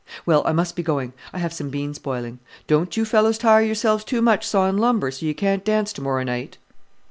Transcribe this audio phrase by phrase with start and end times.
[0.25, 2.39] Well, I must be going I have some beans boiling.
[2.65, 6.23] Don't you fellows tire yourselves too much sawing lumber, so you can't dance to morrow
[6.23, 6.57] night."